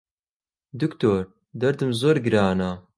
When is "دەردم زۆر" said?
1.61-2.15